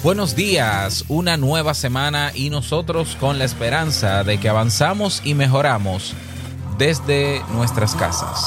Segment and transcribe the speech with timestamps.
[0.00, 6.14] Buenos días, una nueva semana y nosotros con la esperanza de que avanzamos y mejoramos
[6.78, 8.40] desde nuestras casas.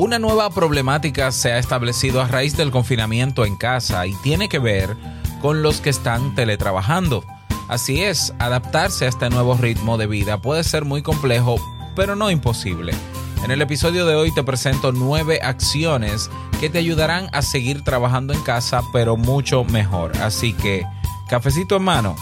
[0.00, 4.58] Una nueva problemática se ha establecido a raíz del confinamiento en casa y tiene que
[4.58, 4.96] ver
[5.40, 7.24] con los que están teletrabajando.
[7.68, 11.54] Así es, adaptarse a este nuevo ritmo de vida puede ser muy complejo,
[11.94, 12.94] pero no imposible.
[13.44, 18.34] En el episodio de hoy te presento nueve acciones que te ayudarán a seguir trabajando
[18.34, 20.16] en casa, pero mucho mejor.
[20.18, 20.84] Así que,
[21.28, 22.16] cafecito en mano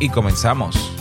[0.00, 0.92] y comenzamos.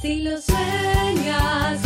[0.00, 1.85] Si lo sueñas,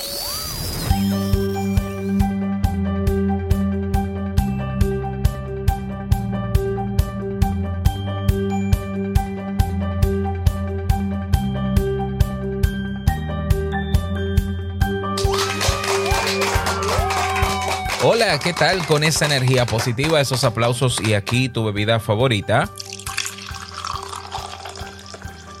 [18.03, 22.67] Hola, ¿qué tal con esa energía positiva, esos aplausos y aquí tu bebida favorita?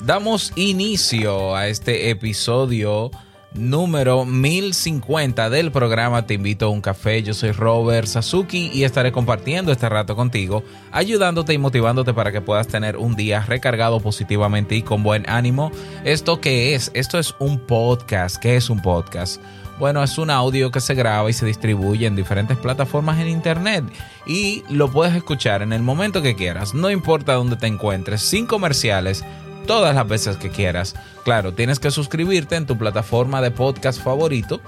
[0.03, 3.11] Damos inicio a este episodio
[3.53, 7.21] número 1050 del programa Te invito a un café.
[7.21, 12.41] Yo soy Robert Sasuki y estaré compartiendo este rato contigo, ayudándote y motivándote para que
[12.41, 15.71] puedas tener un día recargado positivamente y con buen ánimo.
[16.05, 16.89] ¿Esto qué es?
[16.95, 18.37] Esto es un podcast.
[18.37, 19.39] ¿Qué es un podcast?
[19.81, 23.83] Bueno, es un audio que se graba y se distribuye en diferentes plataformas en internet
[24.27, 28.45] y lo puedes escuchar en el momento que quieras, no importa dónde te encuentres, sin
[28.45, 29.25] comerciales,
[29.65, 30.93] todas las veces que quieras.
[31.23, 34.61] Claro, tienes que suscribirte en tu plataforma de podcast favorito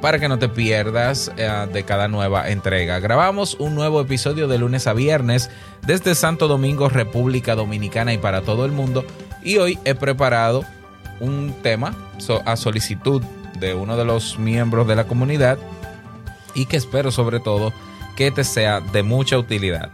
[0.00, 2.98] para que no te pierdas eh, de cada nueva entrega.
[2.98, 5.50] Grabamos un nuevo episodio de lunes a viernes
[5.86, 9.04] desde Santo Domingo, República Dominicana y para todo el mundo.
[9.44, 10.64] Y hoy he preparado
[11.20, 11.94] un tema
[12.44, 13.22] a solicitud
[13.60, 15.58] de uno de los miembros de la comunidad
[16.54, 17.72] y que espero sobre todo
[18.16, 19.90] que te sea de mucha utilidad.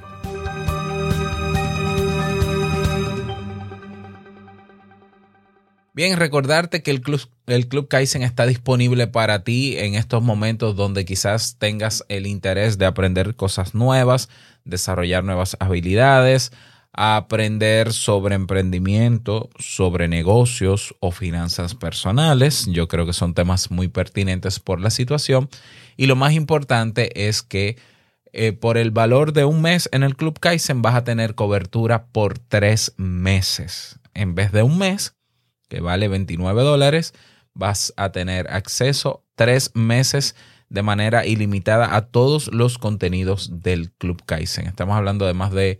[5.95, 10.75] Bien, recordarte que el Club, el Club Kaizen está disponible para ti en estos momentos
[10.75, 14.31] donde quizás tengas el interés de aprender cosas nuevas,
[14.65, 16.51] desarrollar nuevas habilidades,
[16.92, 22.66] aprender sobre emprendimiento, sobre negocios o finanzas personales.
[22.66, 25.48] Yo creo que son temas muy pertinentes por la situación.
[25.97, 27.76] Y lo más importante es que
[28.34, 32.06] eh, por el valor de un mes en el Club Kaizen vas a tener cobertura
[32.06, 33.98] por tres meses.
[34.14, 35.14] En vez de un mes,
[35.69, 37.14] que vale 29 dólares,
[37.54, 40.36] vas a tener acceso tres meses
[40.69, 44.66] de manera ilimitada a todos los contenidos del Club Kaizen.
[44.66, 45.78] Estamos hablando de más de,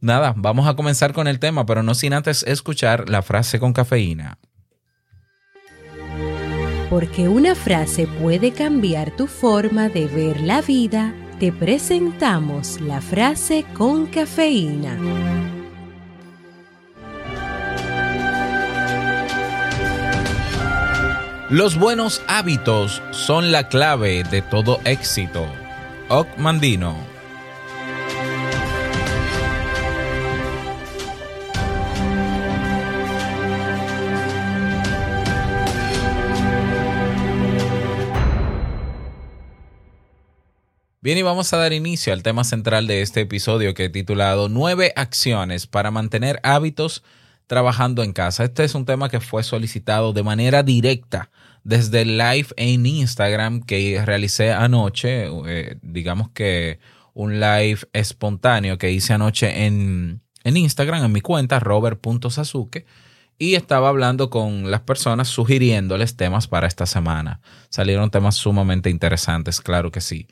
[0.05, 3.73] Nada, vamos a comenzar con el tema, pero no sin antes escuchar la frase con
[3.73, 4.37] cafeína.
[6.91, 13.65] Porque una frase puede cambiar tu forma de ver la vida, te presentamos la frase
[13.73, 14.99] con cafeína.
[21.49, 25.47] Los buenos hábitos son la clave de todo éxito.
[26.11, 27.14] Oc Mandino.
[41.05, 44.49] Bien, y vamos a dar inicio al tema central de este episodio que he titulado
[44.49, 47.05] Nueve acciones para mantener hábitos
[47.47, 48.45] trabajando en casa.
[48.45, 51.31] Este es un tema que fue solicitado de manera directa
[51.63, 56.79] desde el live en Instagram que realicé anoche, eh, digamos que
[57.13, 62.87] un live espontáneo que hice anoche en, en Instagram, en mi cuenta, robert.sasuke,
[63.37, 67.43] y estaba hablando con las personas sugiriéndoles temas para esta semana.
[67.69, 70.29] Salieron temas sumamente interesantes, claro que sí.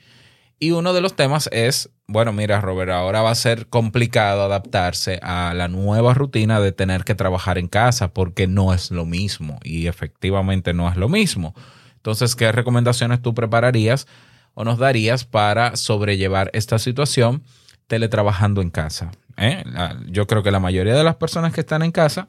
[0.63, 5.19] Y uno de los temas es, bueno, mira, Robert, ahora va a ser complicado adaptarse
[5.21, 9.59] a la nueva rutina de tener que trabajar en casa porque no es lo mismo
[9.65, 11.53] y efectivamente no es lo mismo.
[11.97, 14.07] Entonces, ¿qué recomendaciones tú prepararías
[14.55, 17.43] o nos darías para sobrellevar esta situación
[17.89, 19.11] teletrabajando en casa?
[19.39, 19.65] ¿Eh?
[20.11, 22.29] Yo creo que la mayoría de las personas que están en casa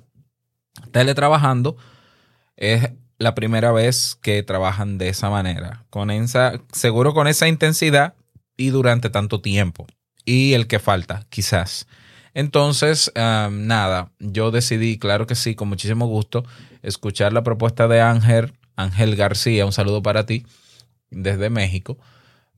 [0.91, 1.77] teletrabajando
[2.57, 2.89] es
[3.19, 8.15] la primera vez que trabajan de esa manera, con esa, seguro con esa intensidad
[8.57, 9.87] y durante tanto tiempo.
[10.25, 11.87] Y el que falta, quizás.
[12.33, 16.43] Entonces, nada, yo decidí, claro que sí, con muchísimo gusto,
[16.81, 20.45] escuchar la propuesta de Ángel, Ángel García, un saludo para ti,
[21.11, 21.97] desde México,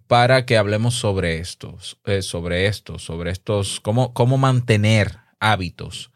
[0.08, 6.12] para que hablemos sobre estos, eh, sobre esto, sobre estos, cómo, cómo mantener hábitos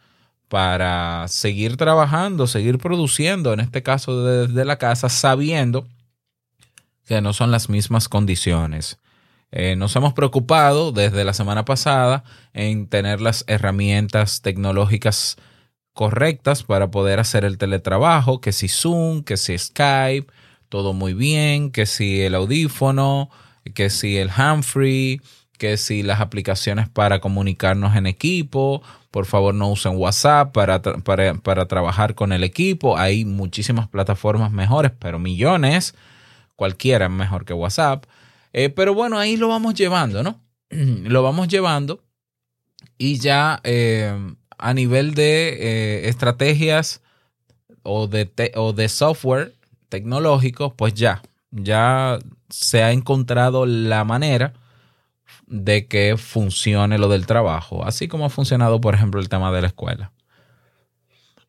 [0.47, 5.87] para seguir trabajando, seguir produciendo, en este caso desde la casa, sabiendo
[7.05, 8.99] que no son las mismas condiciones.
[9.51, 12.23] Eh, nos hemos preocupado desde la semana pasada
[12.53, 15.37] en tener las herramientas tecnológicas
[15.93, 20.31] correctas para poder hacer el teletrabajo, que si Zoom, que si Skype,
[20.69, 23.29] todo muy bien, que si el audífono,
[23.73, 25.19] que si el handfree,
[25.57, 28.81] que si las aplicaciones para comunicarnos en equipo,
[29.11, 34.51] por favor no usen WhatsApp para, para, para trabajar con el equipo, hay muchísimas plataformas
[34.51, 35.95] mejores, pero millones,
[36.55, 38.05] cualquiera es mejor que WhatsApp.
[38.53, 40.41] Eh, pero bueno, ahí lo vamos llevando, ¿no?
[40.69, 42.03] lo vamos llevando
[42.97, 44.13] y ya eh,
[44.57, 47.01] a nivel de eh, estrategias
[47.83, 49.53] o de, o de software
[49.89, 52.19] tecnológico, pues ya, ya
[52.49, 54.53] se ha encontrado la manera
[55.47, 59.61] de que funcione lo del trabajo, así como ha funcionado, por ejemplo, el tema de
[59.61, 60.11] la escuela.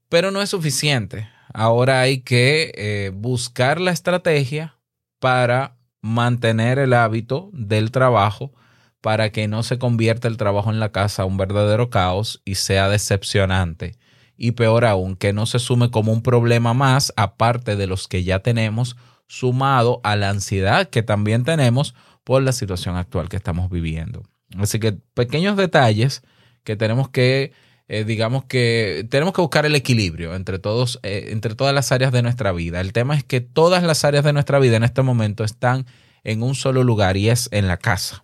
[0.08, 1.28] Pero no es suficiente.
[1.52, 4.76] Ahora hay que buscar la estrategia
[5.18, 8.52] para mantener el hábito del trabajo
[9.00, 12.88] para que no se convierta el trabajo en la casa un verdadero caos y sea
[12.88, 13.96] decepcionante.
[14.36, 18.24] Y peor aún, que no se sume como un problema más, aparte de los que
[18.24, 23.70] ya tenemos, sumado a la ansiedad que también tenemos por la situación actual que estamos
[23.70, 24.22] viviendo.
[24.58, 26.22] Así que pequeños detalles
[26.64, 27.52] que tenemos que,
[27.92, 32.12] eh, digamos que tenemos que buscar el equilibrio entre todos, eh, entre todas las áreas
[32.12, 32.80] de nuestra vida.
[32.80, 35.86] El tema es que todas las áreas de nuestra vida en este momento están
[36.22, 38.22] en un solo lugar y es en la casa.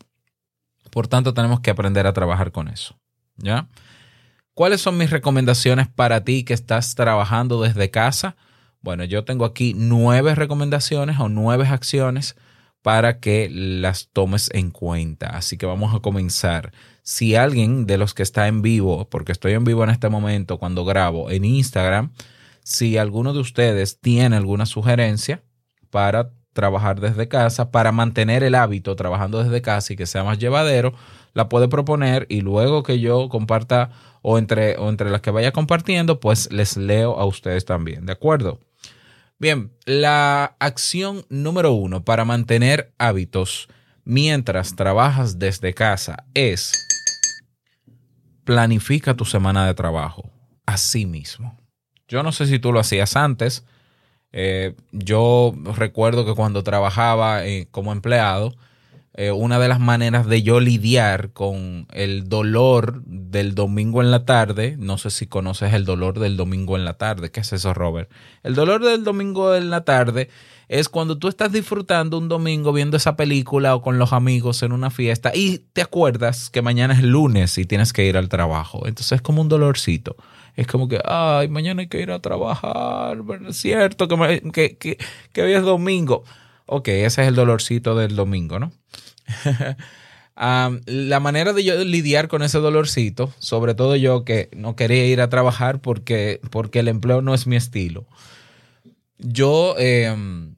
[0.92, 2.96] Por tanto, tenemos que aprender a trabajar con eso.
[3.38, 3.66] ¿Ya?
[4.54, 8.37] ¿Cuáles son mis recomendaciones para ti que estás trabajando desde casa?
[8.82, 12.37] Bueno, yo tengo aquí nueve recomendaciones o nueve acciones
[12.82, 15.26] para que las tomes en cuenta.
[15.30, 16.73] Así que vamos a comenzar.
[17.08, 20.58] Si alguien de los que está en vivo, porque estoy en vivo en este momento
[20.58, 22.10] cuando grabo en Instagram,
[22.64, 25.40] si alguno de ustedes tiene alguna sugerencia
[25.90, 30.38] para trabajar desde casa, para mantener el hábito trabajando desde casa y que sea más
[30.38, 30.94] llevadero,
[31.32, 35.52] la puede proponer y luego que yo comparta o entre, o entre las que vaya
[35.52, 38.58] compartiendo, pues les leo a ustedes también, ¿de acuerdo?
[39.38, 43.68] Bien, la acción número uno para mantener hábitos
[44.04, 46.86] mientras trabajas desde casa es
[48.47, 50.31] planifica tu semana de trabajo.
[50.65, 51.59] Así mismo.
[52.09, 53.67] Yo no sé si tú lo hacías antes.
[54.33, 58.55] Eh, yo recuerdo que cuando trabajaba eh, como empleado,
[59.15, 64.25] eh, una de las maneras de yo lidiar con el dolor del domingo en la
[64.25, 67.75] tarde, no sé si conoces el dolor del domingo en la tarde, ¿qué es eso,
[67.75, 68.11] Robert?
[68.45, 70.29] El dolor del domingo en la tarde
[70.68, 74.73] es cuando tú estás disfrutando un domingo viendo esa película o con los amigos en
[74.73, 78.87] una fiesta y te acuerdas que mañana es lunes y tienes que ir al trabajo.
[78.87, 80.16] Entonces es como un dolorcito.
[80.56, 84.99] Es como que, ay, mañana hay que ir a trabajar, es cierto que, que, que,
[85.32, 86.25] que hoy es domingo.
[86.64, 88.73] Ok, ese es el dolorcito del domingo, ¿no?
[90.35, 95.06] Am, la manera de yo lidiar con ese dolorcito, sobre todo yo que no quería
[95.06, 98.06] ir a trabajar porque, porque el empleo no es mi estilo.
[99.18, 100.55] Yo em,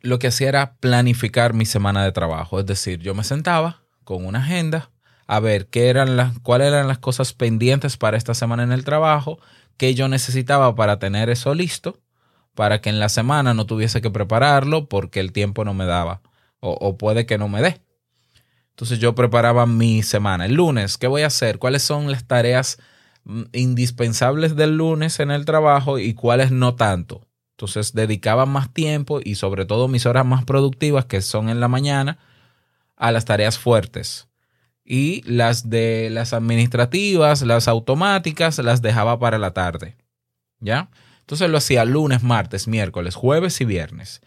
[0.00, 2.60] lo que hacía era planificar mi semana de trabajo.
[2.60, 4.90] Es decir, yo me sentaba con una agenda
[5.26, 8.84] a ver qué eran las, cuáles eran las cosas pendientes para esta semana en el
[8.84, 9.38] trabajo,
[9.76, 12.00] qué yo necesitaba para tener eso listo,
[12.54, 16.20] para que en la semana no tuviese que prepararlo porque el tiempo no me daba
[16.58, 17.80] o, o puede que no me dé.
[18.70, 20.46] Entonces yo preparaba mi semana.
[20.46, 21.58] El lunes, ¿qué voy a hacer?
[21.58, 22.78] ¿Cuáles son las tareas
[23.24, 27.29] mm, indispensables del lunes en el trabajo y cuáles no tanto?
[27.60, 31.68] Entonces dedicaba más tiempo y sobre todo mis horas más productivas, que son en la
[31.68, 32.16] mañana,
[32.96, 34.28] a las tareas fuertes.
[34.82, 39.98] Y las de las administrativas, las automáticas, las dejaba para la tarde.
[40.58, 40.88] ¿Ya?
[41.20, 44.22] Entonces lo hacía lunes, martes, miércoles, jueves y viernes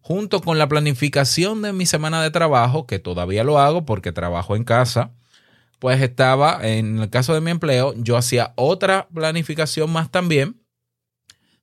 [0.00, 4.54] junto con la planificación de mi semana de trabajo, que todavía lo hago porque trabajo
[4.54, 5.10] en casa,
[5.80, 10.60] pues estaba, en el caso de mi empleo, yo hacía otra planificación más también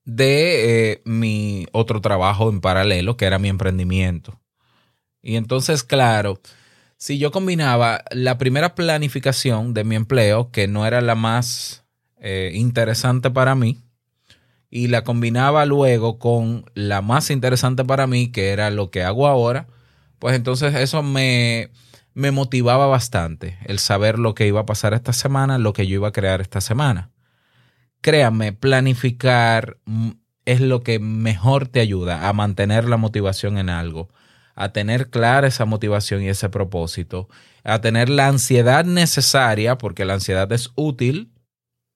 [0.05, 4.39] de eh, mi otro trabajo en paralelo, que era mi emprendimiento.
[5.21, 6.41] Y entonces, claro,
[6.97, 11.85] si yo combinaba la primera planificación de mi empleo, que no era la más
[12.19, 13.81] eh, interesante para mí,
[14.69, 19.27] y la combinaba luego con la más interesante para mí, que era lo que hago
[19.27, 19.67] ahora,
[20.17, 21.69] pues entonces eso me,
[22.13, 25.95] me motivaba bastante, el saber lo que iba a pasar esta semana, lo que yo
[25.95, 27.11] iba a crear esta semana.
[28.03, 29.77] Créanme, planificar
[30.43, 34.09] es lo que mejor te ayuda a mantener la motivación en algo,
[34.55, 37.29] a tener clara esa motivación y ese propósito,
[37.63, 41.31] a tener la ansiedad necesaria, porque la ansiedad es útil,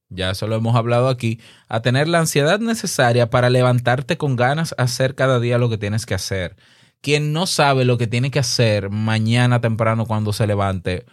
[0.08, 4.74] ya eso lo hemos hablado aquí, a tener la ansiedad necesaria para levantarte con ganas
[4.78, 6.56] a hacer cada día lo que tienes que hacer.
[7.02, 11.06] Quien no sabe lo que tiene que hacer mañana temprano cuando se levante,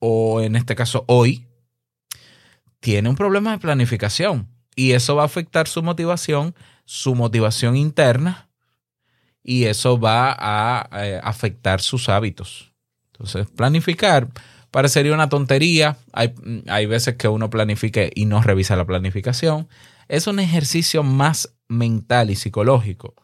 [0.00, 1.47] o en este caso hoy,
[2.80, 4.48] tiene un problema de planificación.
[4.74, 6.54] Y eso va a afectar su motivación,
[6.84, 8.48] su motivación interna,
[9.42, 12.72] y eso va a eh, afectar sus hábitos.
[13.12, 14.28] Entonces, planificar
[14.70, 15.96] parecería una tontería.
[16.12, 16.34] Hay,
[16.68, 19.68] hay veces que uno planifique y no revisa la planificación.
[20.08, 23.14] Es un ejercicio más mental y psicológico,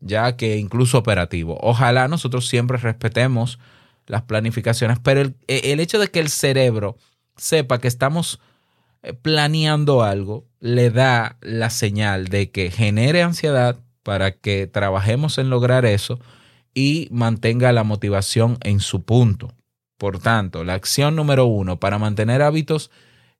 [0.00, 1.58] ya que incluso operativo.
[1.60, 3.58] Ojalá nosotros siempre respetemos
[4.06, 6.96] las planificaciones, pero el, el hecho de que el cerebro
[7.36, 8.40] sepa que estamos
[9.22, 15.84] planeando algo le da la señal de que genere ansiedad para que trabajemos en lograr
[15.84, 16.18] eso
[16.74, 19.54] y mantenga la motivación en su punto.
[19.98, 22.90] Por tanto, la acción número uno para mantener hábitos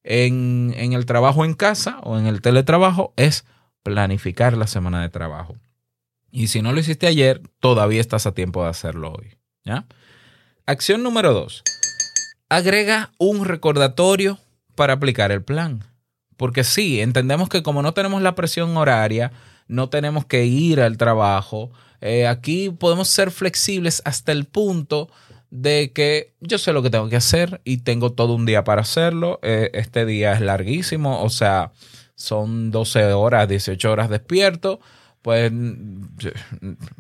[0.03, 3.45] en, el trabajo en casa o en el teletrabajo es
[3.83, 5.55] planificar la semana de trabajo.
[6.31, 9.37] Y si no lo hiciste ayer, todavía estás a tiempo de hacerlo hoy.
[10.65, 11.63] Acción número dos.
[12.49, 14.39] Agrega un recordatorio
[14.77, 15.85] para aplicar el plan.
[16.37, 19.33] Porque sí, entendemos que como no tenemos la presión horaria,
[19.67, 25.11] no tenemos que ir al trabajo, eh, aquí podemos ser flexibles hasta el punto
[25.51, 28.83] de que yo sé lo que tengo que hacer y tengo todo un día para
[28.83, 29.41] hacerlo.
[29.43, 31.73] Eh, este día es larguísimo, o sea,
[32.15, 34.81] son 12 horas, 18 horas despierto.
[35.23, 35.51] Pues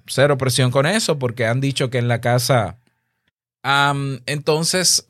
[0.08, 2.78] cero presión con eso, porque han dicho que en la casa...
[4.26, 5.06] Entonces,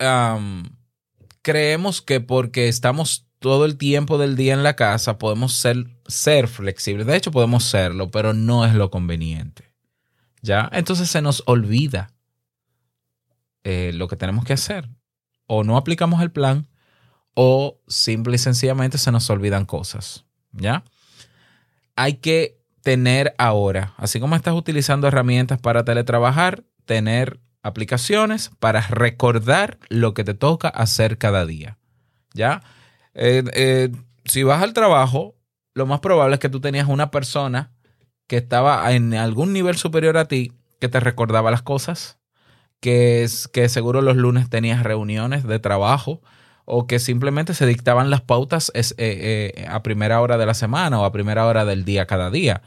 [1.47, 6.49] creemos que porque estamos todo el tiempo del día en la casa, podemos ser, ser
[6.49, 7.07] flexibles.
[7.07, 9.71] De hecho, podemos serlo, pero no es lo conveniente.
[10.43, 10.69] ¿Ya?
[10.73, 12.11] Entonces se nos olvida
[13.63, 14.89] eh, lo que tenemos que hacer.
[15.47, 16.67] O no aplicamos el plan,
[17.35, 20.25] o simple y sencillamente se nos olvidan cosas.
[20.51, 20.83] ¿Ya?
[21.95, 29.79] Hay que tener ahora, así como estás utilizando herramientas para teletrabajar, tener aplicaciones para recordar
[29.89, 31.79] lo que te toca hacer cada día.
[32.35, 32.63] ¿Ya?
[33.15, 33.91] Eh, eh,
[34.25, 35.35] si vas al trabajo,
[35.75, 37.73] lo más probable es que tú tenías una persona
[38.27, 42.19] que estaba en algún nivel superior a ti que te recordaba las cosas,
[42.81, 46.21] que, es, que seguro los lunes tenías reuniones de trabajo
[46.67, 51.05] o que simplemente se dictaban las pautas eh, a primera hora de la semana o
[51.05, 52.63] a primera hora del día cada día.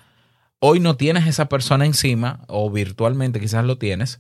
[0.60, 4.20] Hoy no tienes esa persona encima o virtualmente quizás lo tienes.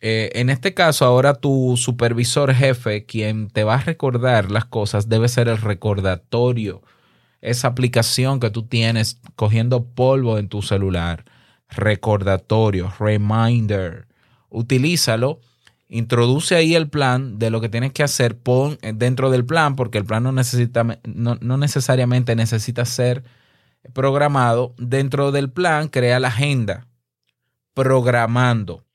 [0.00, 5.08] Eh, en este caso, ahora tu supervisor jefe, quien te va a recordar las cosas,
[5.08, 6.82] debe ser el recordatorio.
[7.40, 11.24] Esa aplicación que tú tienes cogiendo polvo en tu celular.
[11.68, 14.06] Recordatorio, reminder.
[14.50, 15.40] Utilízalo.
[15.88, 18.38] Introduce ahí el plan de lo que tienes que hacer.
[18.38, 23.22] Pon dentro del plan, porque el plan no, no necesariamente necesita ser
[23.92, 24.74] programado.
[24.78, 26.86] Dentro del plan, crea la agenda.
[27.74, 28.85] Programando.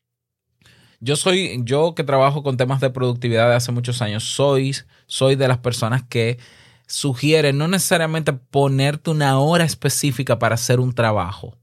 [1.04, 4.76] Yo soy, yo que trabajo con temas de productividad de hace muchos años, soy,
[5.08, 6.38] soy de las personas que
[6.86, 11.58] sugieren no necesariamente ponerte una hora específica para hacer un trabajo.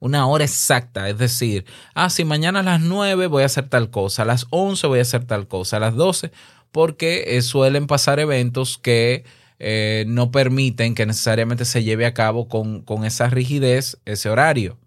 [0.00, 3.90] Una hora exacta, es decir, ah, si mañana a las 9 voy a hacer tal
[3.90, 6.32] cosa, a las 11 voy a hacer tal cosa, a las 12,
[6.72, 9.24] porque eh, suelen pasar eventos que
[9.60, 14.78] eh, no permiten que necesariamente se lleve a cabo con, con esa rigidez ese horario.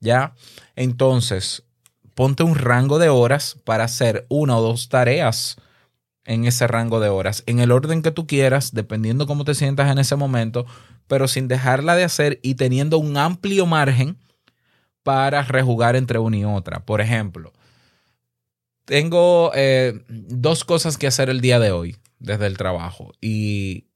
[0.00, 0.34] ¿Ya?
[0.76, 1.64] Entonces,
[2.18, 5.56] ponte un rango de horas para hacer una o dos tareas
[6.24, 9.88] en ese rango de horas, en el orden que tú quieras, dependiendo cómo te sientas
[9.88, 10.66] en ese momento,
[11.06, 14.18] pero sin dejarla de hacer y teniendo un amplio margen
[15.04, 16.84] para rejugar entre una y otra.
[16.84, 17.52] Por ejemplo,
[18.84, 23.86] tengo eh, dos cosas que hacer el día de hoy desde el trabajo y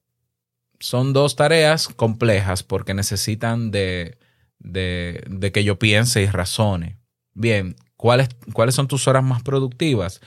[0.79, 4.17] son dos tareas complejas porque necesitan de,
[4.59, 6.99] de, de que yo piense y razone.
[7.33, 10.19] Bien, ¿cuáles, ¿cuáles son tus horas más productivas?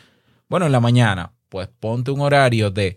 [0.48, 2.96] Bueno, en la mañana, pues ponte un horario de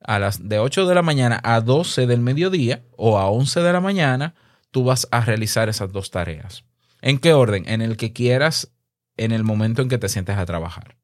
[0.00, 3.72] a las de 8 de la mañana a 12 del mediodía o a 11 de
[3.72, 4.34] la mañana,
[4.72, 6.64] tú vas a realizar esas dos tareas.
[7.02, 7.68] ¿En qué orden?
[7.68, 8.72] En el que quieras,
[9.16, 10.96] en el momento en que te sientes a trabajar.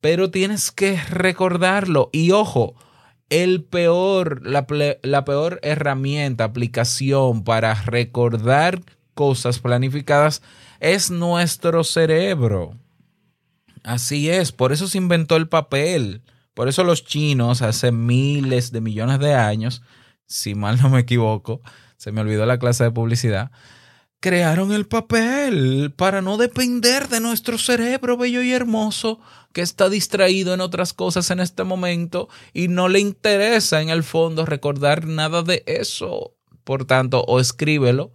[0.00, 2.10] Pero tienes que recordarlo.
[2.12, 2.76] Y ojo,
[3.28, 4.68] el peor, la,
[5.02, 8.82] la peor herramienta, aplicación para recordar
[9.14, 10.42] cosas planificadas
[10.80, 12.74] es nuestro cerebro.
[13.84, 16.22] Así es, por eso se inventó el papel.
[16.54, 19.82] Por eso los chinos hace miles de millones de años,
[20.26, 21.60] si mal no me equivoco,
[21.96, 23.50] se me olvidó la clase de publicidad,
[24.20, 29.20] crearon el papel para no depender de nuestro cerebro bello y hermoso
[29.52, 34.02] que está distraído en otras cosas en este momento y no le interesa en el
[34.02, 36.34] fondo recordar nada de eso.
[36.64, 38.12] Por tanto, o escríbelo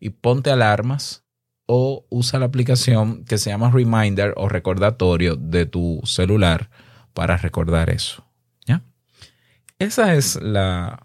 [0.00, 1.25] y ponte alarmas
[1.66, 6.70] o usa la aplicación que se llama Reminder o recordatorio de tu celular
[7.12, 8.24] para recordar eso.
[8.64, 8.82] ¿Ya?
[9.78, 11.02] Esa es la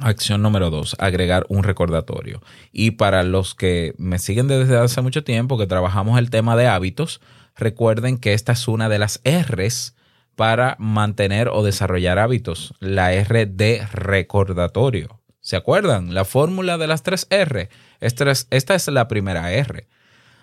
[0.00, 2.42] acción número dos, agregar un recordatorio.
[2.72, 6.66] Y para los que me siguen desde hace mucho tiempo, que trabajamos el tema de
[6.66, 7.20] hábitos,
[7.56, 9.94] recuerden que esta es una de las R's
[10.34, 15.21] para mantener o desarrollar hábitos, la R de recordatorio.
[15.42, 16.14] ¿Se acuerdan?
[16.14, 17.68] La fórmula de las tres R.
[18.00, 19.88] Esta es, esta es la primera R.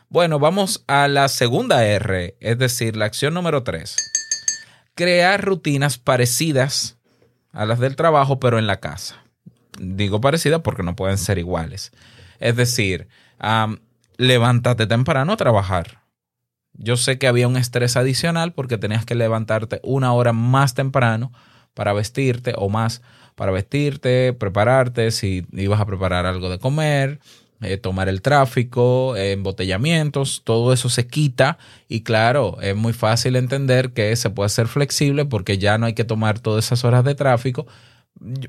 [0.09, 3.95] Bueno, vamos a la segunda R, es decir, la acción número tres.
[4.95, 6.97] Crear rutinas parecidas
[7.53, 9.23] a las del trabajo, pero en la casa.
[9.79, 11.91] Digo parecidas porque no pueden ser iguales.
[12.39, 13.07] Es decir,
[14.17, 16.01] levántate temprano a trabajar.
[16.73, 21.31] Yo sé que había un estrés adicional porque tenías que levantarte una hora más temprano
[21.73, 23.01] para vestirte o más
[23.39, 27.21] para vestirte, prepararte, si ibas a preparar algo de comer,
[27.61, 33.37] eh, tomar el tráfico, eh, embotellamientos, todo eso se quita y claro, es muy fácil
[33.37, 37.05] entender que se puede ser flexible porque ya no hay que tomar todas esas horas
[37.05, 37.65] de tráfico.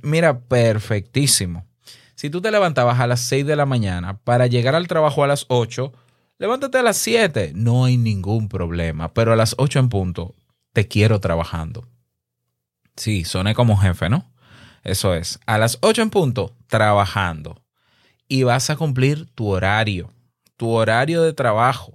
[0.02, 1.64] Mira, perfectísimo.
[2.16, 5.28] Si tú te levantabas a las 6 de la mañana para llegar al trabajo a
[5.28, 5.92] las 8,
[6.38, 10.34] levántate a las 7, no hay ningún problema, pero a las 8 en punto,
[10.72, 11.86] te quiero trabajando.
[12.96, 14.30] Sí, soné como jefe, ¿no?
[14.82, 17.62] Eso es, a las 8 en punto, trabajando.
[18.28, 20.12] Y vas a cumplir tu horario,
[20.56, 21.94] tu horario de trabajo,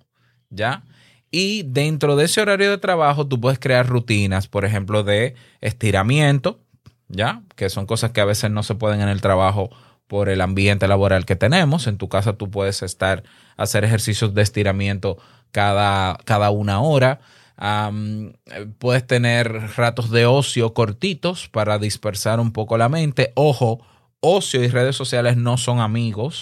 [0.49, 0.83] ¿ya?
[1.31, 6.59] Y dentro de ese horario de trabajo tú puedes crear rutinas, por ejemplo, de estiramiento,
[7.07, 7.41] ¿ya?
[7.55, 9.69] Que son cosas que a veces no se pueden en el trabajo
[10.07, 11.87] por el ambiente laboral que tenemos.
[11.87, 13.23] En tu casa tú puedes estar,
[13.57, 15.17] hacer ejercicios de estiramiento
[15.51, 17.19] cada, cada una hora.
[17.57, 23.31] Puedes tener ratos de ocio cortitos para dispersar un poco la mente.
[23.35, 23.81] Ojo,
[24.19, 26.41] ocio y redes sociales no son amigos.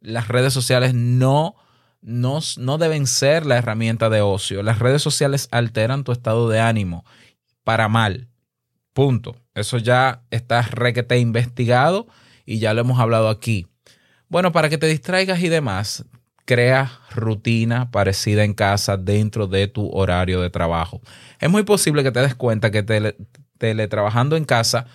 [0.00, 1.54] Las redes sociales no,
[2.00, 4.62] no, no deben ser la herramienta de ocio.
[4.62, 7.04] Las redes sociales alteran tu estado de ánimo
[7.64, 8.28] para mal.
[8.92, 9.36] Punto.
[9.54, 12.06] Eso ya está requete investigado
[12.44, 13.66] y ya lo hemos hablado aquí.
[14.28, 16.04] Bueno, para que te distraigas y demás,
[16.44, 21.00] crea rutina parecida en casa dentro de tu horario de trabajo.
[21.38, 23.16] Es muy posible que te des cuenta que te,
[23.58, 24.86] teletrabajando en casa,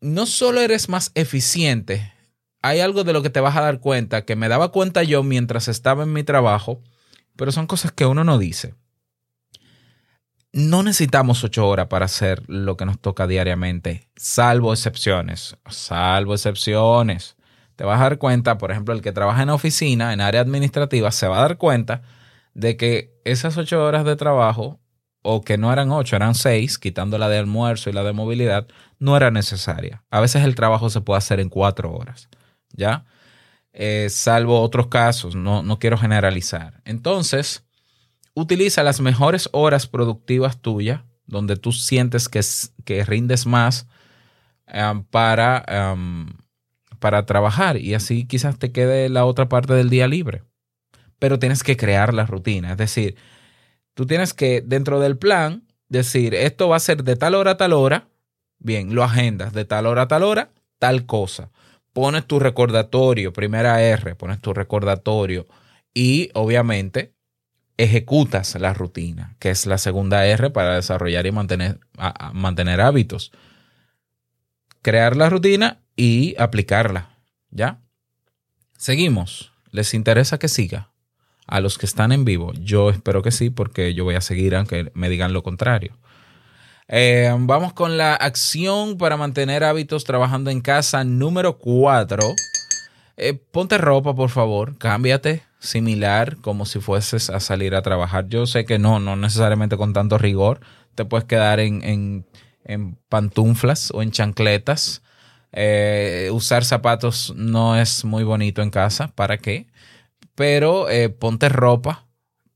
[0.00, 2.12] no solo eres más eficiente,
[2.62, 5.22] hay algo de lo que te vas a dar cuenta que me daba cuenta yo
[5.22, 6.82] mientras estaba en mi trabajo,
[7.36, 8.74] pero son cosas que uno no dice.
[10.52, 17.36] No necesitamos ocho horas para hacer lo que nos toca diariamente, salvo excepciones, salvo excepciones.
[17.80, 21.10] Te vas a dar cuenta, por ejemplo, el que trabaja en oficina, en área administrativa,
[21.12, 22.02] se va a dar cuenta
[22.52, 24.78] de que esas ocho horas de trabajo,
[25.22, 28.66] o que no eran ocho, eran seis, quitando la de almuerzo y la de movilidad,
[28.98, 30.04] no era necesaria.
[30.10, 32.28] A veces el trabajo se puede hacer en cuatro horas,
[32.74, 33.06] ¿ya?
[33.72, 36.82] Eh, salvo otros casos, no, no quiero generalizar.
[36.84, 37.64] Entonces,
[38.34, 42.42] utiliza las mejores horas productivas tuyas, donde tú sientes que,
[42.84, 43.86] que rindes más
[44.70, 46.28] um, para, um,
[47.00, 50.44] para trabajar y así quizás te quede la otra parte del día libre.
[51.18, 53.16] Pero tienes que crear la rutina, es decir,
[53.94, 57.56] tú tienes que dentro del plan decir, esto va a ser de tal hora a
[57.56, 58.08] tal hora,
[58.58, 61.50] bien, lo agendas de tal hora a tal hora, tal cosa.
[61.92, 65.46] Pones tu recordatorio, primera R, pones tu recordatorio
[65.92, 67.14] y obviamente
[67.76, 71.80] ejecutas la rutina, que es la segunda R para desarrollar y mantener,
[72.32, 73.32] mantener hábitos.
[74.82, 77.10] Crear la rutina y aplicarla.
[77.50, 77.82] ¿Ya?
[78.78, 79.52] Seguimos.
[79.70, 80.88] ¿Les interesa que siga?
[81.46, 84.54] A los que están en vivo, yo espero que sí, porque yo voy a seguir
[84.56, 85.98] aunque me digan lo contrario.
[86.88, 92.18] Eh, vamos con la acción para mantener hábitos trabajando en casa número 4.
[93.50, 98.26] ponte ropa, por favor, cámbiate similar como si fueses a salir a trabajar.
[98.28, 100.60] Yo sé que no, no necesariamente con tanto rigor.
[100.94, 102.26] Te puedes quedar en, en-
[102.64, 105.02] en pantuflas o en chancletas.
[105.52, 109.08] Eh, usar zapatos no es muy bonito en casa.
[109.14, 109.66] ¿Para qué?
[110.34, 112.06] Pero eh, ponte ropa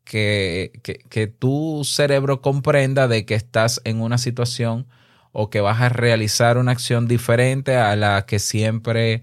[0.04, 4.86] que, que, tu cerebro comprenda de que estás en una situación
[5.32, 9.22] o que vas a realizar una acción diferente a la que siempre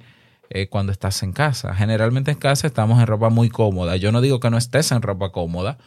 [0.49, 1.73] eh, cuando estás en casa.
[1.75, 3.95] Generalmente en casa estamos en ropa muy cómoda.
[3.95, 5.77] Yo no digo que no estés en ropa cómoda,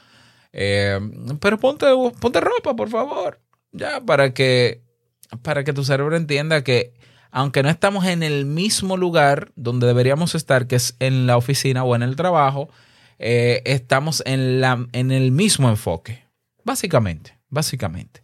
[0.52, 1.86] pero ponte,
[2.20, 3.40] ponte ropa, por favor,
[3.72, 4.82] ya para que,
[5.42, 6.94] para que tu cerebro entienda que
[7.34, 11.82] aunque no estamos en el mismo lugar donde deberíamos estar, que es en la oficina
[11.82, 12.70] o en el trabajo,
[13.18, 16.22] eh, estamos en, la, en el mismo enfoque.
[16.62, 18.22] Básicamente, básicamente.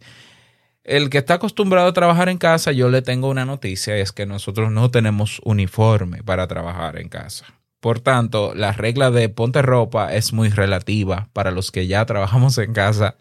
[0.85, 4.25] El que está acostumbrado a trabajar en casa, yo le tengo una noticia, es que
[4.25, 7.47] nosotros no tenemos uniforme para trabajar en casa.
[7.81, 12.57] Por tanto, la regla de ponte ropa es muy relativa para los que ya trabajamos
[12.59, 13.17] en casa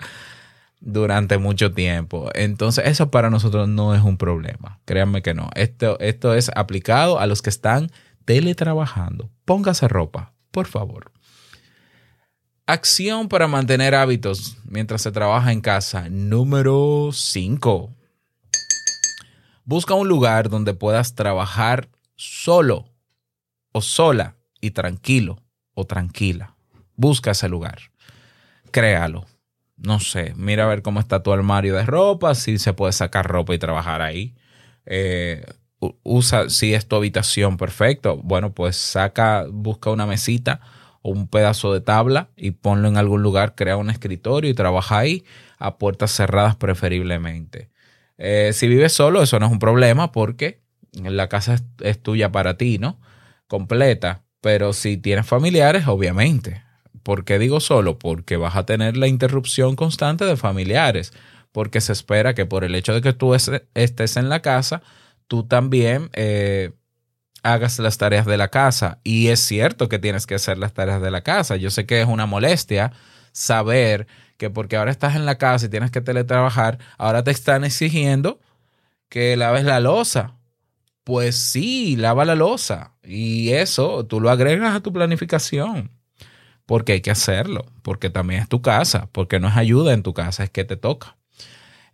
[0.80, 2.30] durante mucho tiempo.
[2.34, 4.80] Entonces, eso para nosotros no es un problema.
[4.86, 5.50] Créanme que no.
[5.54, 7.90] Esto, esto es aplicado a los que están
[8.24, 9.30] teletrabajando.
[9.44, 11.12] Póngase ropa, por favor.
[12.66, 16.08] Acción para mantener hábitos mientras se trabaja en casa.
[16.08, 17.94] Número 5.
[19.64, 22.90] Busca un lugar donde puedas trabajar solo
[23.72, 25.42] o sola y tranquilo
[25.74, 26.56] o tranquila.
[26.96, 27.78] Busca ese lugar.
[28.70, 29.26] Créalo.
[29.82, 33.26] No sé, mira a ver cómo está tu armario de ropa, si se puede sacar
[33.26, 34.34] ropa y trabajar ahí.
[34.84, 35.44] Eh,
[36.02, 38.18] usa, si es tu habitación, perfecto.
[38.18, 40.60] Bueno, pues saca, busca una mesita
[41.02, 44.98] o un pedazo de tabla y ponlo en algún lugar, crea un escritorio y trabaja
[44.98, 45.24] ahí
[45.58, 47.70] a puertas cerradas preferiblemente.
[48.18, 50.60] Eh, si vives solo, eso no es un problema porque
[50.92, 53.00] la casa es, es tuya para ti, ¿no?
[53.46, 54.24] Completa.
[54.42, 56.62] Pero si tienes familiares, obviamente.
[57.02, 57.98] ¿Por qué digo solo?
[57.98, 61.12] Porque vas a tener la interrupción constante de familiares.
[61.52, 64.82] Porque se espera que por el hecho de que tú es- estés en la casa,
[65.26, 66.72] tú también eh,
[67.42, 69.00] hagas las tareas de la casa.
[69.04, 71.56] Y es cierto que tienes que hacer las tareas de la casa.
[71.56, 72.92] Yo sé que es una molestia
[73.32, 77.64] saber que porque ahora estás en la casa y tienes que teletrabajar, ahora te están
[77.64, 78.40] exigiendo
[79.08, 80.36] que laves la losa.
[81.04, 82.94] Pues sí, lava la losa.
[83.04, 85.90] Y eso tú lo agregas a tu planificación.
[86.70, 87.66] Porque hay que hacerlo.
[87.82, 89.08] Porque también es tu casa.
[89.10, 91.16] Porque no es ayuda en tu casa, es que te toca.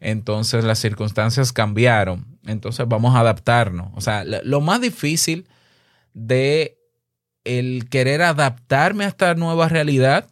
[0.01, 2.27] Entonces las circunstancias cambiaron.
[2.45, 3.89] Entonces vamos a adaptarnos.
[3.95, 5.49] O sea, lo más difícil
[6.12, 6.77] de
[7.45, 10.29] el querer adaptarme a esta nueva realidad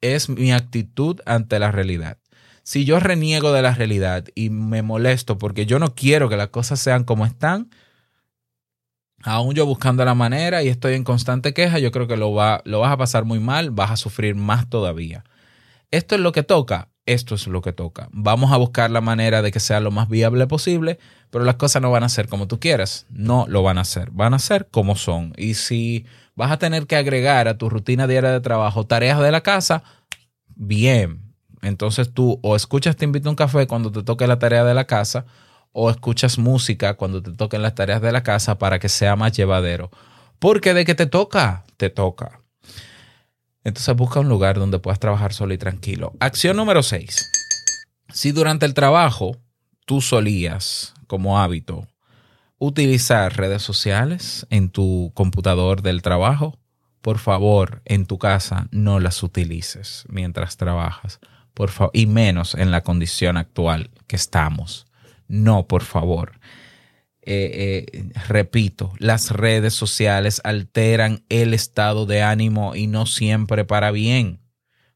[0.00, 2.18] es mi actitud ante la realidad.
[2.62, 6.50] Si yo reniego de la realidad y me molesto porque yo no quiero que las
[6.50, 7.70] cosas sean como están,
[9.26, 12.62] aún yo buscando la manera y estoy en constante queja, yo creo que lo, va,
[12.64, 15.24] lo vas a pasar muy mal, vas a sufrir más todavía.
[15.90, 18.08] Esto es lo que toca, esto es lo que toca.
[18.12, 21.82] Vamos a buscar la manera de que sea lo más viable posible, pero las cosas
[21.82, 24.68] no van a ser como tú quieras, no lo van a hacer, van a ser
[24.70, 25.32] como son.
[25.36, 29.32] Y si vas a tener que agregar a tu rutina diaria de trabajo tareas de
[29.32, 29.82] la casa,
[30.54, 34.62] bien, Entonces tú o escuchas Te invito a un café cuando te toque la tarea
[34.62, 35.26] de la casa
[35.78, 39.36] o escuchas música cuando te toquen las tareas de la casa para que sea más
[39.36, 39.90] llevadero.
[40.38, 42.40] Porque de que te toca, te toca.
[43.62, 46.14] Entonces busca un lugar donde puedas trabajar solo y tranquilo.
[46.18, 47.30] Acción número 6.
[48.10, 49.36] Si durante el trabajo
[49.84, 51.86] tú solías, como hábito,
[52.56, 56.58] utilizar redes sociales en tu computador del trabajo,
[57.02, 61.20] por favor, en tu casa no las utilices mientras trabajas.
[61.52, 64.85] Por y menos en la condición actual que estamos.
[65.28, 66.38] No, por favor.
[67.28, 73.90] Eh, eh, repito, las redes sociales alteran el estado de ánimo y no siempre para
[73.90, 74.38] bien.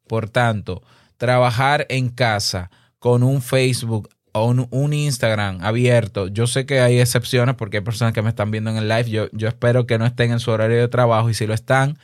[0.06, 0.82] Por tanto,
[1.16, 7.00] trabajar en casa con un Facebook o un, un Instagram abierto, yo sé que hay
[7.00, 9.98] excepciones porque hay personas que me están viendo en el live, yo, yo espero que
[9.98, 11.98] no estén en su horario de trabajo y si lo están,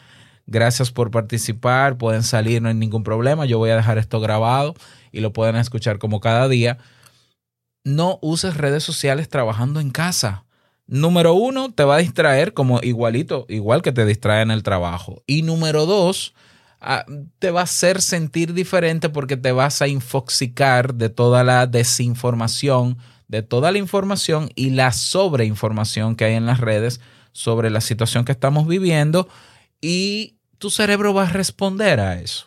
[0.46, 4.74] gracias por participar, pueden salir, no hay ningún problema, yo voy a dejar esto grabado
[5.12, 6.78] y lo pueden escuchar como cada día
[7.86, 10.44] no uses redes sociales trabajando en casa.
[10.88, 15.22] Número uno, te va a distraer como igualito, igual que te distrae en el trabajo.
[15.24, 16.34] Y número dos,
[16.80, 17.04] ah,
[17.38, 22.98] te va a hacer sentir diferente porque te vas a infoxicar de toda la desinformación,
[23.28, 28.24] de toda la información y la sobreinformación que hay en las redes sobre la situación
[28.24, 29.28] que estamos viviendo
[29.80, 32.46] y tu cerebro va a responder a eso.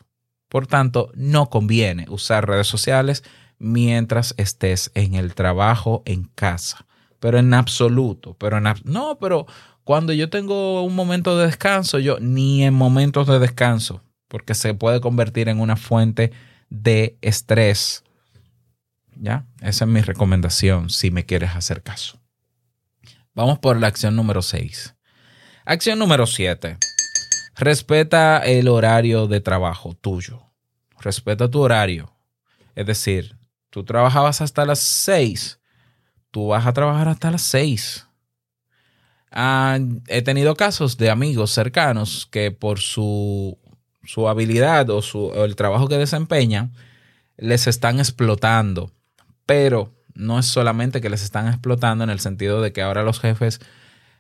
[0.50, 3.24] Por tanto, no conviene usar redes sociales
[3.60, 6.86] mientras estés en el trabajo en casa.
[7.20, 9.46] Pero en absoluto, pero en no, pero
[9.84, 14.74] cuando yo tengo un momento de descanso, yo ni en momentos de descanso, porque se
[14.74, 16.32] puede convertir en una fuente
[16.70, 18.04] de estrés.
[19.16, 19.46] ¿Ya?
[19.62, 22.20] Esa es mi recomendación si me quieres hacer caso.
[23.34, 24.96] Vamos por la acción número 6.
[25.66, 26.78] Acción número 7.
[27.56, 30.44] Respeta el horario de trabajo tuyo.
[31.02, 32.16] Respeta tu horario.
[32.76, 33.39] Es decir,
[33.70, 35.60] tú trabajabas hasta las 6,
[36.32, 38.08] tú vas a trabajar hasta las 6.
[39.32, 39.78] Ah,
[40.08, 43.58] he tenido casos de amigos cercanos que por su,
[44.04, 46.74] su habilidad o, su, o el trabajo que desempeñan,
[47.38, 48.92] les están explotando.
[49.46, 53.20] Pero no es solamente que les están explotando en el sentido de que ahora los
[53.20, 53.62] jefes,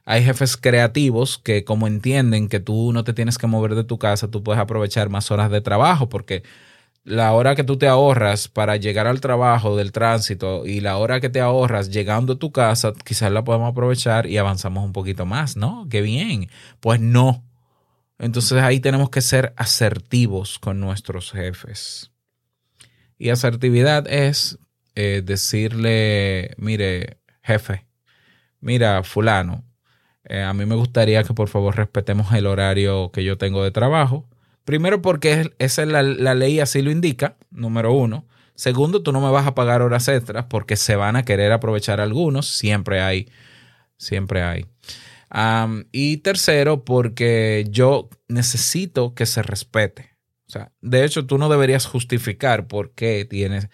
[0.06, 4.00] hay jefes creativos que como entienden que tú no te tienes que mover de tu
[4.00, 6.44] casa, tú puedes aprovechar más horas de trabajo porque
[7.04, 11.20] la hora que tú te ahorras para llegar al trabajo del tránsito y la hora
[11.20, 15.26] que te ahorras llegando a tu casa, quizás la podemos aprovechar y avanzamos un poquito
[15.26, 15.88] más, ¿no?
[15.90, 16.50] Qué bien.
[16.80, 17.44] Pues no.
[18.20, 22.12] Entonces ahí tenemos que ser asertivos con nuestros jefes.
[23.18, 24.60] Y asertividad es
[24.96, 27.86] eh, decirle, mire, jefe,
[28.60, 29.64] mira, fulano,
[30.26, 33.72] eh, a mí me gustaría que por favor respetemos el horario que yo tengo de
[33.72, 34.28] trabajo.
[34.70, 36.04] Primero porque es- esa es la,
[36.36, 38.28] ley así lo indica, número uno.
[38.54, 42.00] Segundo, tú no me vas a pagar horas extras porque se van a querer aprovechar
[42.00, 42.48] algunos.
[42.48, 43.32] Siempre hay,
[43.98, 44.68] siempre hay.
[45.92, 50.16] Y tercero, porque yo necesito que se respete.
[50.48, 53.70] O sea, de hecho, tú no deberías justificar por qué tienes,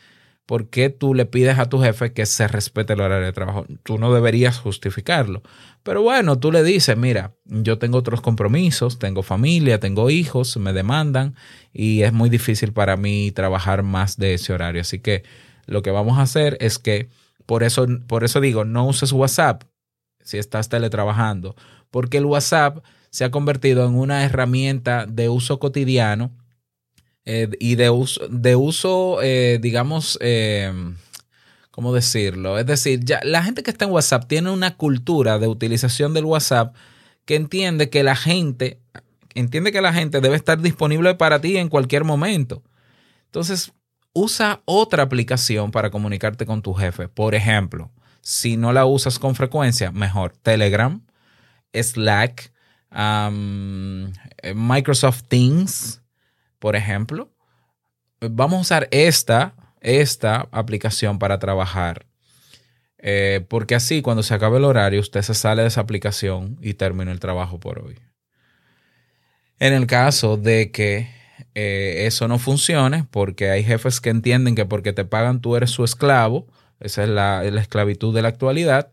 [0.45, 3.65] por qué tú le pides a tu jefe que se respete el horario de trabajo.
[3.83, 5.41] Tú no deberías justificarlo.
[5.85, 10.73] Pero bueno, tú le dices, mira, yo tengo otros compromisos, tengo familia, tengo hijos, me
[10.73, 11.35] demandan
[11.73, 14.81] y es muy difícil para mí trabajar más de ese horario.
[14.81, 15.21] Así que
[15.67, 17.09] lo que vamos a hacer es que,
[17.45, 19.61] por eso, por eso digo, no uses WhatsApp
[20.23, 21.55] si estás teletrabajando,
[21.91, 26.31] porque el WhatsApp se ha convertido en una herramienta de uso cotidiano
[27.25, 30.73] eh, y de uso, de uso eh, digamos, eh,
[31.75, 32.57] ¿cómo decirlo?
[32.57, 36.23] Es decir, ya la gente que está en WhatsApp tiene una cultura de utilización del
[36.23, 36.73] WhatsApp
[37.25, 38.79] que entiende que la gente,
[39.33, 42.63] entiende que la gente debe estar disponible para ti en cualquier momento.
[43.25, 43.73] Entonces,
[44.13, 47.09] usa otra aplicación para comunicarte con tu jefe.
[47.09, 51.05] Por ejemplo, si no la usas con frecuencia, mejor Telegram,
[51.73, 52.53] Slack,
[52.89, 54.13] um,
[54.55, 56.01] Microsoft Teams,
[56.57, 57.33] por ejemplo.
[58.21, 62.07] Vamos a usar esta, esta aplicación para trabajar.
[62.97, 66.73] Eh, porque así, cuando se acabe el horario, usted se sale de esa aplicación y
[66.73, 67.99] termina el trabajo por hoy.
[69.59, 71.07] En el caso de que
[71.53, 75.69] eh, eso no funcione, porque hay jefes que entienden que porque te pagan tú eres
[75.69, 76.47] su esclavo,
[76.79, 78.91] esa es la, la esclavitud de la actualidad.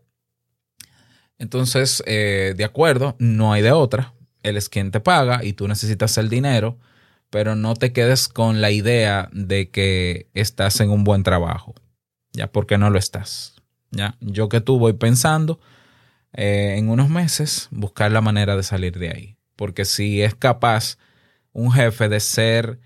[1.39, 4.15] Entonces, eh, de acuerdo, no hay de otra.
[4.43, 6.79] Él es quien te paga y tú necesitas el dinero,
[7.33, 11.75] pero no te quedes con la idea de que estás en un buen trabajo,
[12.35, 13.57] ya porque no lo estás.
[13.91, 15.59] Ya, yo que tú voy pensando
[16.35, 20.99] eh, en unos meses buscar la manera de salir de ahí, porque si es capaz
[21.55, 22.81] un jefe de ser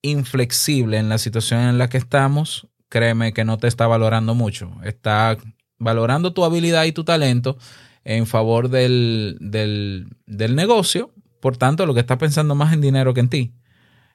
[0.00, 4.70] inflexible en la situación en la que estamos, créeme que no te está valorando mucho.
[4.84, 5.36] Está
[5.76, 7.58] valorando tu habilidad y tu talento
[8.04, 11.12] en favor del, del, del negocio.
[11.40, 13.54] Por tanto, lo que está pensando más en dinero que en ti.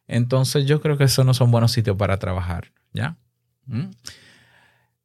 [0.08, 2.72] Entonces, yo creo que esos no son buenos sitios para trabajar.
[2.94, 3.18] ¿Ya?
[3.66, 3.92] ¿Mm?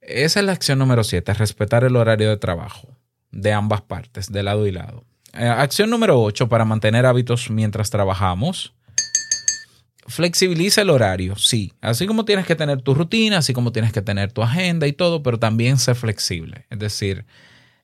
[0.01, 2.97] Esa es la acción número 7, respetar el horario de trabajo
[3.31, 5.05] de ambas partes, de lado y lado.
[5.35, 8.75] Eh, acción número 8, para mantener hábitos mientras trabajamos.
[10.07, 11.75] Flexibiliza el horario, sí.
[11.83, 14.93] Así como tienes que tener tu rutina, así como tienes que tener tu agenda y
[14.95, 16.67] todo, pero también ser flexible.
[16.71, 17.27] Es decir,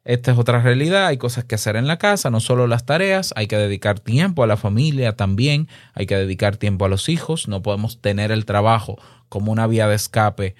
[0.04, 3.32] esta es otra realidad, hay cosas que hacer en la casa, no solo las tareas,
[3.36, 7.48] hay que dedicar tiempo a la familia también, hay que dedicar tiempo a los hijos,
[7.48, 8.98] no podemos tener el trabajo
[9.30, 10.54] como una vía de escape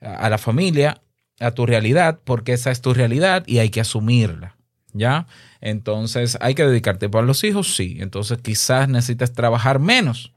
[0.00, 1.00] a la familia,
[1.40, 4.56] a tu realidad, porque esa es tu realidad y hay que asumirla,
[4.92, 5.26] ¿ya?
[5.62, 7.96] Entonces, hay que dedicar tiempo a los hijos, sí.
[8.00, 10.32] Entonces, quizás necesites trabajar menos.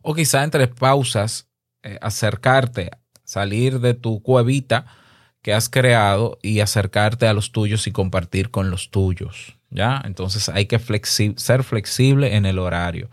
[0.00, 1.48] O quizás entre pausas,
[1.82, 2.90] eh, acercarte,
[3.24, 4.86] salir de tu cuevita
[5.42, 10.00] que has creado y acercarte a los tuyos y compartir con los tuyos, ¿ya?
[10.04, 13.08] Entonces, hay que ser flexible en el horario.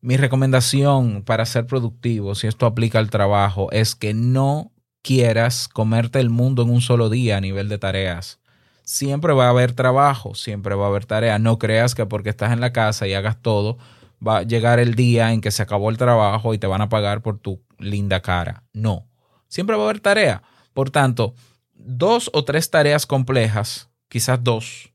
[0.00, 6.20] Mi recomendación para ser productivo, si esto aplica al trabajo, es que no quieras comerte
[6.20, 8.38] el mundo en un solo día a nivel de tareas.
[8.82, 11.38] Siempre va a haber trabajo, siempre va a haber tarea.
[11.38, 13.78] No creas que porque estás en la casa y hagas todo,
[14.24, 16.88] va a llegar el día en que se acabó el trabajo y te van a
[16.88, 18.64] pagar por tu linda cara.
[18.72, 19.08] No,
[19.48, 20.42] siempre va a haber tarea.
[20.76, 21.34] Por tanto,
[21.72, 24.92] dos o tres tareas complejas, quizás dos,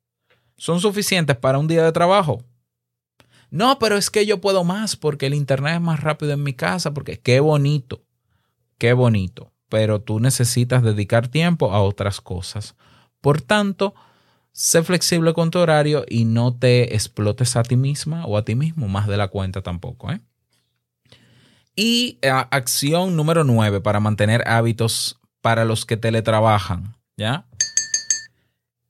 [0.56, 2.44] son suficientes para un día de trabajo.
[3.50, 6.54] No, pero es que yo puedo más porque el internet es más rápido en mi
[6.54, 8.04] casa, porque qué bonito,
[8.78, 12.76] qué bonito, pero tú necesitas dedicar tiempo a otras cosas.
[13.20, 13.96] Por tanto,
[14.52, 18.54] sé flexible con tu horario y no te explotes a ti misma o a ti
[18.54, 20.12] mismo más de la cuenta tampoco.
[20.12, 20.22] ¿eh?
[21.76, 27.46] Y eh, acción número 9 para mantener hábitos para los que teletrabajan, ¿ya?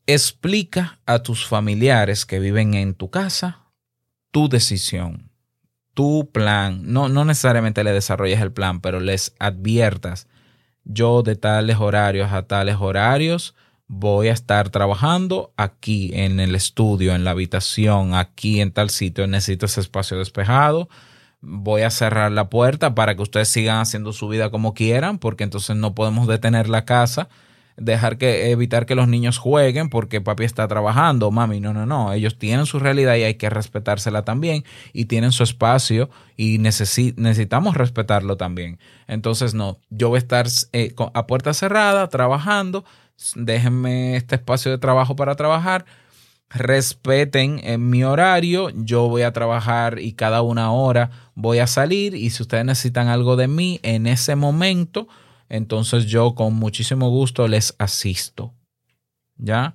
[0.06, 3.62] Explica a tus familiares que viven en tu casa
[4.32, 5.30] tu decisión,
[5.94, 6.82] tu plan.
[6.86, 10.28] No, no necesariamente le desarrolles el plan, pero les adviertas,
[10.84, 13.56] yo de tales horarios a tales horarios
[13.88, 19.28] voy a estar trabajando aquí en el estudio, en la habitación, aquí en tal sitio,
[19.28, 20.88] necesito ese espacio despejado.
[21.41, 25.43] Voy a cerrar la puerta para que ustedes sigan haciendo su vida como quieran, porque
[25.43, 27.30] entonces no podemos detener la casa
[27.77, 32.13] dejar que evitar que los niños jueguen porque papi está trabajando, mami, no, no, no,
[32.13, 37.13] ellos tienen su realidad y hay que respetársela también y tienen su espacio y necesi
[37.17, 38.80] necesitamos respetarlo también.
[39.08, 42.86] Entonces, no, yo voy a estar eh, a puerta cerrada trabajando,
[43.36, 45.86] déjenme este espacio de trabajo para trabajar,
[46.54, 52.14] respeten en mi horario, yo voy a trabajar y cada una hora voy a salir
[52.14, 55.08] y si ustedes necesitan algo de mí en ese momento,
[55.50, 58.54] entonces yo con muchísimo gusto les asisto.
[59.38, 59.74] ¿Ya?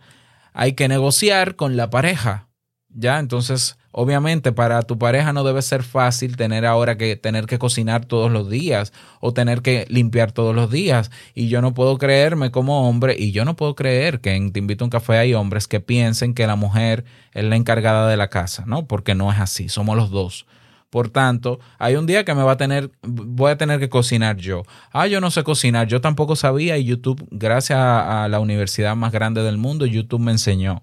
[0.53, 2.49] Hay que negociar con la pareja.
[2.89, 3.19] ¿Ya?
[3.19, 8.05] Entonces, obviamente para tu pareja no debe ser fácil tener ahora que tener que cocinar
[8.05, 11.11] todos los días o tener que limpiar todos los días.
[11.35, 14.59] Y yo no puedo creerme como hombre y yo no puedo creer que en Te
[14.59, 18.19] invito a un café hay hombres que piensen que la mujer es la encargada de
[18.19, 18.87] la casa, ¿no?
[18.87, 20.45] Porque no es así, somos los dos.
[20.91, 24.37] Por tanto, hay un día que me va a tener, voy a tener que cocinar
[24.37, 24.65] yo.
[24.93, 28.95] Ah, yo no sé cocinar, yo tampoco sabía y YouTube, gracias a, a la universidad
[28.95, 30.83] más grande del mundo, YouTube me enseñó.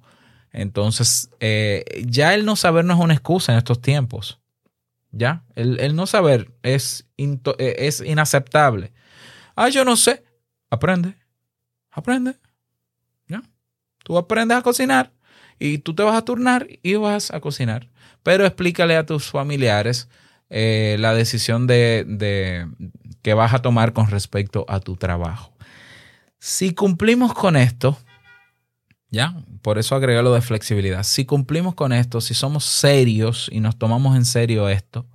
[0.54, 4.40] Entonces, eh, ya el no saber no es una excusa en estos tiempos.
[5.12, 8.94] Ya, el, no saber eh, es inaceptable.
[9.56, 10.24] Ah, yo no sé.
[10.70, 11.16] Aprende,
[11.92, 12.36] aprende.
[13.28, 13.44] Ya,
[14.04, 15.12] tú aprendes a cocinar
[15.60, 17.90] y tú te vas a turnar y vas a cocinar
[18.24, 20.10] pero explícale a tus familiares
[20.50, 22.68] eh, la decisión de, de,
[23.22, 25.54] que vas a tomar con respecto a tu trabajo.
[26.40, 27.98] Si cumplimos con esto,
[29.14, 31.04] ya, por eso agregué lo de flexibilidad.
[31.04, 35.06] Si cumplimos con esto, si somos serios y nos tomamos en serio esto,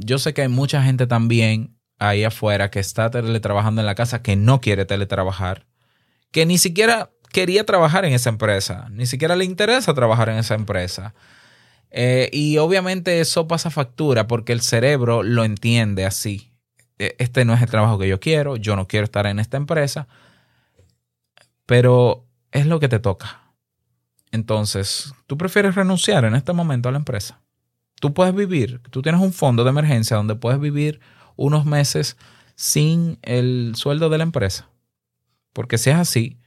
[0.00, 4.22] yo sé que hay mucha gente también ahí afuera que está teletrabajando en la casa
[4.22, 5.66] que no quiere teletrabajar,
[6.30, 10.54] que ni siquiera quería trabajar en esa empresa, ni siquiera le interesa trabajar en esa
[10.54, 11.14] empresa.
[11.90, 16.54] Eh, y obviamente eso pasa factura porque el cerebro lo entiende así.
[16.98, 19.58] E, este no es el trabajo que yo quiero, yo no quiero estar en esta
[19.58, 20.08] empresa,
[21.66, 23.52] pero es lo que te toca.
[24.30, 27.40] Entonces, tú prefieres renunciar en este momento a la empresa.
[28.00, 31.00] Tú puedes vivir, tú tienes un fondo de emergencia donde puedes vivir
[31.36, 32.16] unos meses
[32.54, 34.68] sin el sueldo de la empresa.
[35.52, 36.38] Porque si es así,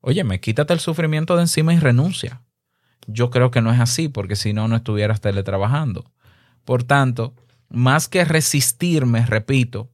[0.00, 2.42] oye, me quítate el sufrimiento de encima y renuncia.
[3.06, 6.10] Yo creo que no es así, porque si no, no estuvieras teletrabajando.
[6.64, 7.34] Por tanto,
[7.68, 9.90] más que resistirme, repito,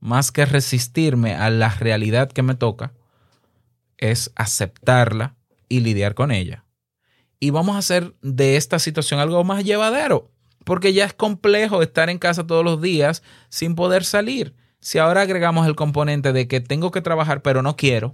[0.00, 2.92] más que resistirme a la realidad que me toca,
[3.98, 5.36] es aceptarla
[5.68, 6.64] y lidiar con ella.
[7.40, 10.30] Y vamos a hacer de esta situación algo más llevadero,
[10.64, 14.54] porque ya es complejo estar en casa todos los días sin poder salir.
[14.80, 18.12] Si ahora agregamos el componente de que tengo que trabajar pero no quiero,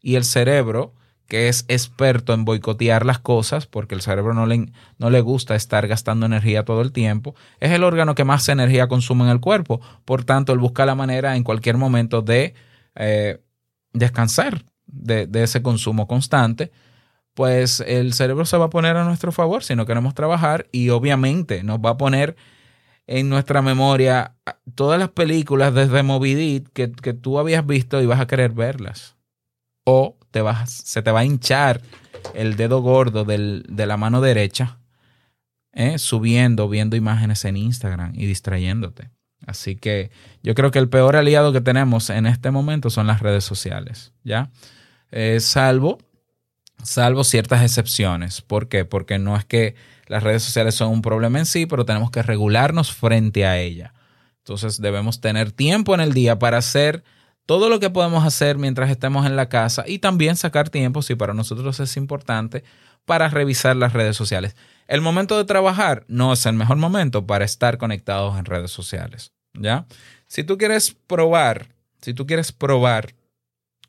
[0.00, 0.94] y el cerebro,
[1.26, 5.54] que es experto en boicotear las cosas, porque el cerebro no le, no le gusta
[5.54, 9.40] estar gastando energía todo el tiempo, es el órgano que más energía consume en el
[9.40, 9.80] cuerpo.
[10.04, 12.54] Por tanto, él busca la manera en cualquier momento de
[12.96, 13.40] eh,
[13.92, 16.70] descansar de, ese consumo constante
[17.34, 20.90] pues el cerebro se va a poner a nuestro favor si no queremos trabajar y
[20.90, 22.36] obviamente nos va a poner
[23.06, 24.34] en nuestra memoria
[24.74, 28.52] todas las películas desde Moby Dick que, que tú habías visto y vas a querer
[28.52, 29.16] verlas.
[29.84, 31.80] O te vas, se te va a hinchar
[32.34, 34.78] el dedo gordo del- de la mano derecha
[35.72, 35.98] ¿eh?
[35.98, 39.10] subiendo, viendo imágenes en Instagram y distrayéndote.
[39.46, 40.10] Así que
[40.42, 44.12] yo creo que el peor aliado que tenemos en este momento son las redes sociales,
[44.22, 44.50] ¿ya?
[45.12, 45.98] Eh, salvo
[46.82, 48.42] salvo ciertas excepciones.
[48.42, 48.84] ¿Por qué?
[48.84, 49.74] Porque no es que
[50.06, 53.94] las redes sociales son un problema en sí, pero tenemos que regularnos frente a ella.
[54.38, 57.04] Entonces debemos tener tiempo en el día para hacer
[57.46, 61.14] todo lo que podemos hacer mientras estemos en la casa y también sacar tiempo, si
[61.14, 62.64] para nosotros es importante,
[63.04, 64.56] para revisar las redes sociales.
[64.86, 69.32] El momento de trabajar no es el mejor momento para estar conectados en redes sociales,
[69.54, 69.86] ¿ya?
[70.26, 71.68] Si tú quieres probar,
[72.00, 73.14] si tú quieres probar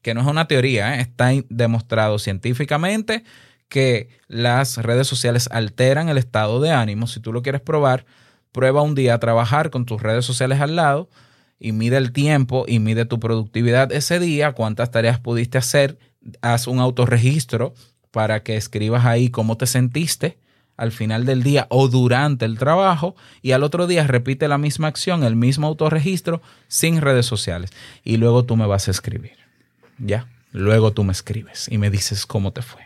[0.03, 1.01] que no es una teoría, ¿eh?
[1.01, 3.23] está demostrado científicamente
[3.69, 7.07] que las redes sociales alteran el estado de ánimo.
[7.07, 8.05] Si tú lo quieres probar,
[8.51, 11.09] prueba un día a trabajar con tus redes sociales al lado
[11.57, 15.97] y mide el tiempo y mide tu productividad ese día, cuántas tareas pudiste hacer,
[16.41, 17.73] haz un autorregistro
[18.11, 20.37] para que escribas ahí cómo te sentiste
[20.75, 24.87] al final del día o durante el trabajo y al otro día repite la misma
[24.87, 27.71] acción, el mismo autorregistro sin redes sociales
[28.03, 29.42] y luego tú me vas a escribir.
[30.05, 32.81] Ya, luego tú me escribes y me dices cómo te fue.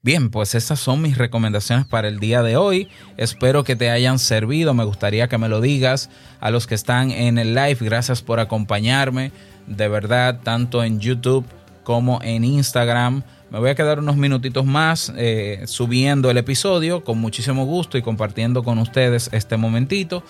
[0.00, 2.88] Bien, pues esas son mis recomendaciones para el día de hoy.
[3.18, 4.74] Espero que te hayan servido.
[4.74, 7.76] Me gustaría que me lo digas a los que están en el live.
[7.80, 9.30] Gracias por acompañarme.
[9.68, 11.46] De verdad, tanto en YouTube
[11.84, 13.22] como en Instagram.
[13.50, 18.02] Me voy a quedar unos minutitos más eh, subiendo el episodio con muchísimo gusto y
[18.02, 20.24] compartiendo con ustedes este momentito.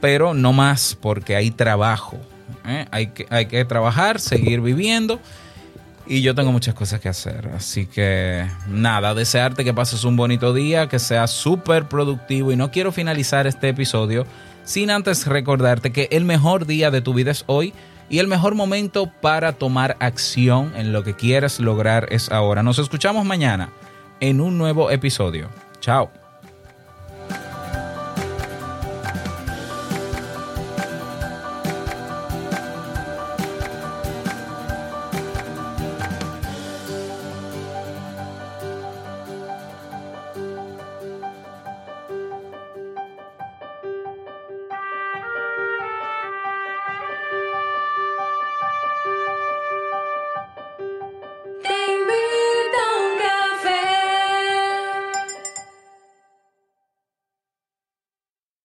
[0.00, 2.18] Pero no más porque hay trabajo.
[2.66, 2.86] ¿Eh?
[2.90, 5.20] Hay, que, hay que trabajar, seguir viviendo.
[6.06, 7.50] Y yo tengo muchas cosas que hacer.
[7.54, 12.50] Así que nada, desearte que pases un bonito día, que sea súper productivo.
[12.50, 14.26] Y no quiero finalizar este episodio
[14.64, 17.72] sin antes recordarte que el mejor día de tu vida es hoy
[18.08, 22.62] y el mejor momento para tomar acción en lo que quieres lograr es ahora.
[22.62, 23.70] Nos escuchamos mañana
[24.18, 25.48] en un nuevo episodio.
[25.80, 26.19] Chao.